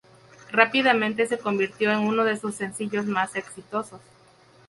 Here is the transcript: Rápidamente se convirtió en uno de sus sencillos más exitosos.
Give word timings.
Rápidamente 0.51 1.27
se 1.27 1.37
convirtió 1.37 1.91
en 1.91 1.99
uno 1.99 2.23
de 2.23 2.35
sus 2.35 2.55
sencillos 2.55 3.05
más 3.05 3.35
exitosos. 3.35 4.01